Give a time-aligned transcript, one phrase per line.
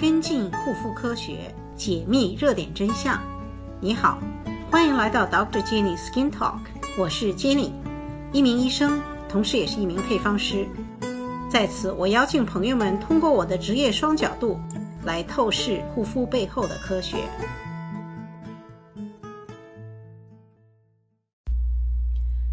[0.00, 3.20] 跟进护肤科学，解密热点真相。
[3.80, 4.18] 你好，
[4.70, 5.62] 欢迎来到 Dr.
[5.62, 6.58] Jenny Skin Talk，
[6.98, 7.70] 我是 Jenny，
[8.32, 10.66] 一名医生，同时也是一名配方师。
[11.48, 14.58] 在此，我邀请朋友们通过我的职业双角度
[15.04, 17.18] 来透视护肤背后的科学。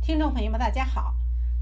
[0.00, 1.12] 听众朋友们，大家好。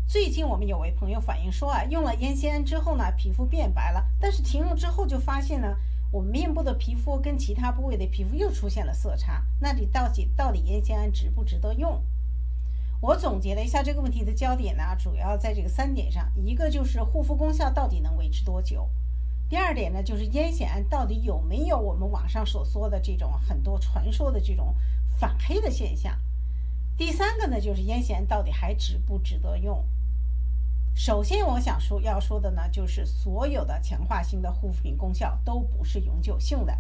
[0.07, 5.75] 最近我们有位朋友反映说啊，用了烟酰胺之后呢，皮肤变白了，但是停用之后就发现呢，
[6.11, 9.43] 我们面部的皮肤跟其他部位的皮肤又出现了色差。
[9.59, 12.02] 那你到底到底烟酰胺值不值得用？
[13.01, 18.88] 我总结了一下这个问题的焦点呢，主要在这个三点上：一个就是护肤功效到底能维持多久；
[19.48, 24.77] 第二点呢，就是烟酰胺到底有没有我们网上所说的这种很多传说的这种
[25.19, 26.15] 反黑的现象；
[26.96, 29.84] 第三个呢，就是烟酰胺到底还值不值得用？
[30.95, 36.78] 首先，我想说要说的呢，就是所有的强化性的护肤品功效都不是永久性的，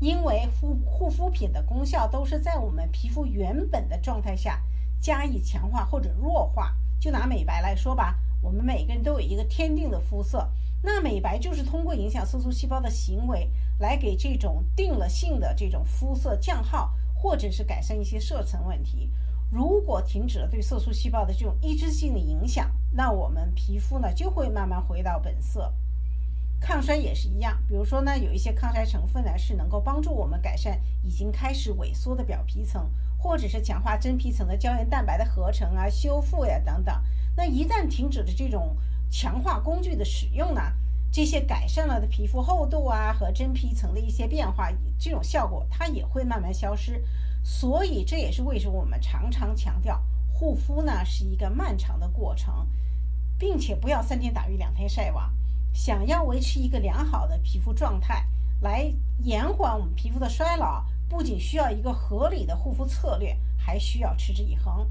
[0.00, 4.62] 因为护护肤品的功效都是在我们皮肤原本的状态下
[4.98, 6.74] 加以强化或者弱化。
[6.98, 10.50] 就拿美白来说吧，我们每个人都有一个天定的肤色，
[10.82, 19.10] 那美白就是通过影响色素细胞的行为来给这种定了性的这种肤色降号，或者是改善一些色沉问题。
[19.50, 25.72] 如果停止了对色素细胞的这种抑制性的影响，那我们皮肤呢就会慢慢回到本色。
[26.60, 37.02] 抗衰也是一样，比如说呢，有一些抗衰成分呢是能够帮助我们改善已经开始萎缩的表皮层，或者是强化真皮层的胶原蛋白的合成啊、修复呀等等。
[37.34, 38.76] 那一旦停止了这种
[39.10, 40.60] 强化工具的使用呢，
[41.10, 47.02] 这些改善了的皮肤厚度啊和真皮层的一些变化，这种效果它也会慢慢消失。
[47.42, 50.02] 所以这也是为什么我们常常强调
[50.32, 52.66] 护肤呢是一个漫长的过程，
[53.38, 55.32] 并且不要三天打鱼两天晒网。
[55.72, 58.26] 想要维持一个良好的皮肤状态，
[58.60, 64.90] 来延缓我们皮肤的衰老，不仅需要一个合理的护肤策略，还需要持之以恒。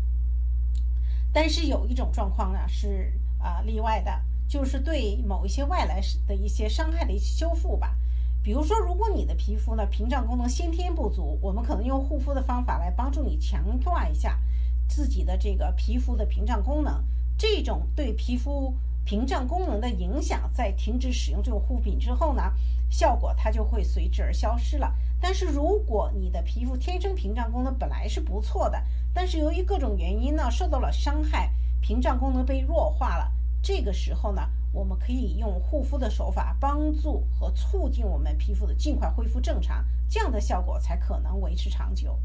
[1.34, 7.96] 但是有一种状况呢是啊例外的，就是对某一些外来的一些伤害的一些修复吧。
[8.42, 14.40] 比如说，如果你的皮肤呢屏障功能先天不足，我们可能用护肤的方法来帮助你强化一下
[14.88, 17.04] 自己的这个皮肤的屏障功能。
[17.38, 18.74] 这种对皮肤
[19.06, 22.54] 屏障功能的影响，在停止使用这种护肤品之后呢，
[22.90, 24.94] 效果它就会随之而消失了。
[25.22, 28.82] 但是如果你的皮肤天生屏障功能本来是不错的，
[29.14, 33.32] 但是由于各种原因呢受到了伤害，屏障功能被弱化了，
[33.62, 34.42] 这个时候呢。
[34.72, 42.20] 我们可以用护肤的手法帮助和促进我们皮肤的尽快恢复正常，这样的效果才可能维持长久。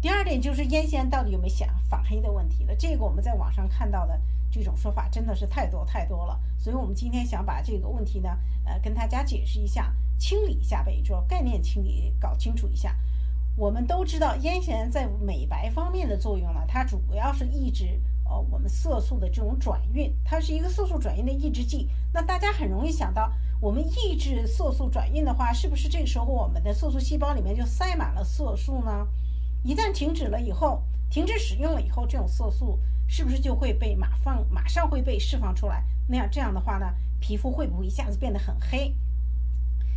[0.00, 2.74] 第二点就是烟酰胺到底有没有想反黑的问题了？
[2.74, 12.96] 这个我们在网上看到的这种说法真的是太多太多了，所以我们今天想把这个问题呢，呃，跟大家解释一下，清理一下呗，就概念清理搞清楚一下。
[13.54, 18.02] 我们都知道烟酰胺在美白方面的作用呢，它主要是抑制。
[18.28, 21.88] 呃，我们色素的这种转运，它是一个色素转运的抑制剂。
[22.12, 29.08] 那大家很容易想到，我们抑制色素转运的话，是不是这个时候我们的色素细胞里面就塞满了色素呢？
[29.64, 35.82] 一旦停止了以后，停止使用了以后，这种色素是不是就会被马放马上会被释放出来？
[36.06, 36.86] 那样这样的话呢，
[37.20, 38.94] 皮肤会不会一下子变得很黑？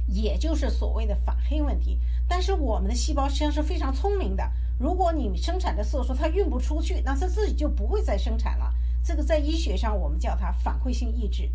[0.07, 1.99] 也就是所谓的反黑问题。
[2.27, 4.51] 但是我们的细胞实际上是非常聪明的。
[4.79, 8.73] 如果你生产的色素它运不出去，那它自己就不会再生产了。
[9.03, 11.51] 这个在医学上我们叫它反馈性抑制。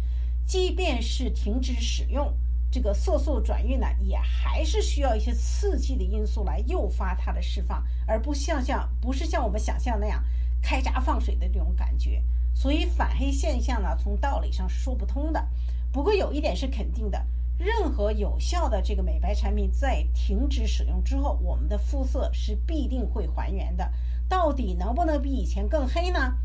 [0.46, 2.32] 即便是停止使用
[2.70, 10.22] 这个色素转运呢，也还是需要一些刺激的因素来诱发它的释放，而不像像不是像我们想象那样
[10.62, 12.22] 开闸放水的这种感觉。
[12.54, 15.48] 所以反黑现象呢，从道理上是说不通的。
[15.90, 17.26] 不过有一点是肯定的。
[17.58, 23.90] 任何有效的这个美白产品在停止使用之后，我们的肤色是必定会还原的。
[24.28, 26.36] 到底能不能比以前更黑呢？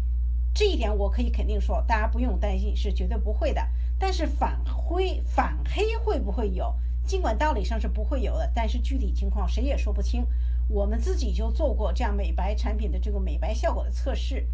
[0.54, 3.68] 这一点我可以肯定说，大家不用担心，是绝对不会的。
[4.00, 6.74] 但是反灰反黑会不会有？
[7.06, 10.26] 尽管道理上是不会有的，但是具体情况谁也说不清。
[10.68, 14.48] 我们自己就做过这样美白产品的这个美白效果的测试，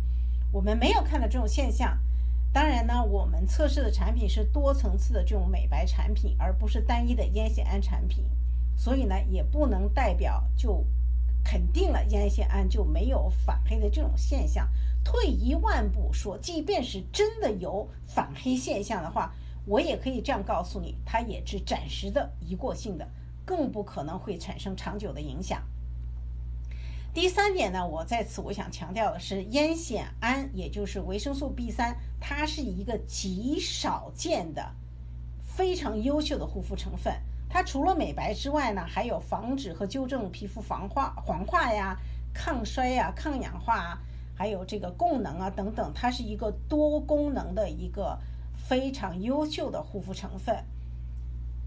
[0.51, 1.98] 我们没有看到这种现象。
[2.54, 8.24] 当然呢，我们测试的产品是多层次的这种美白产品，而不是单一的烟酰胺产品，
[8.76, 10.84] 所以呢，也不能代表就
[11.44, 14.68] 肯定了烟酰胺就没有反黑的这种现象。
[15.04, 19.34] 退一万步说，即便是真的有反黑现象的话，
[19.66, 23.08] 我也可以这样告诉你，它也是暂时的、一过性的，
[23.46, 25.62] 更不可能会产生长久的影响。
[27.18, 34.64] 第三点呢，我在此我想强调的是，烟酰胺也就是维生素 B 三，它是一个极少见的、
[35.44, 37.12] 非常优秀的护肤成分。
[37.50, 41.98] 它除了美白之外呢，还有防止和纠正皮肤黄化、黄化呀、
[42.36, 43.98] 抗衰呀、抗氧化啊，
[44.36, 48.16] 还有这个功能啊等等，它是一个多功能的一个
[48.56, 50.56] 非常优秀的护肤成分。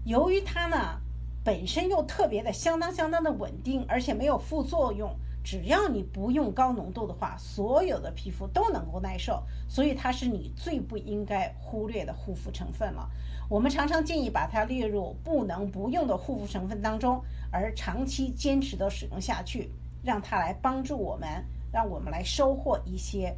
[0.05, 1.01] 由于它呢
[1.43, 5.13] 本身又特别的相当相当的稳定，而且没有副作用。
[5.43, 13.09] 只要你不用高浓度的话，所有的皮肤都能够耐受，所以它是你最不应该忽略的护肤成分了。
[13.49, 17.21] 我们常常建议把它列入不能不用的护肤成分当中，
[17.51, 19.69] 而长期坚持的使用下去，
[20.03, 21.27] 让它来帮助我们，
[21.71, 23.35] 让我们来收获一些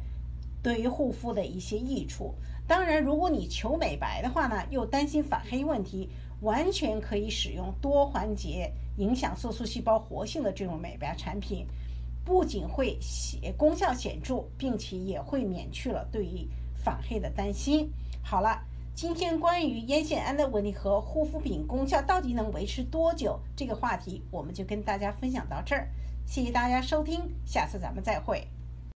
[0.62, 2.34] 对于护肤的一些益处。
[2.66, 6.08] 当然，如果你求美白的话呢，又担心反黑问题，
[6.42, 11.66] 完全可以使用多环节影响色素细胞活性的这种美白产品。
[12.24, 17.90] 不仅会显功效显著，并且也会免去了对于反黑的担心。
[18.22, 18.62] 好了，
[18.94, 25.88] 今天关于烟酰胺的问题和护肤品功效到底能维持多久这个话题，我们就跟大家分享到这儿。
[26.26, 28.48] 谢谢大家收听，下次咱们再会。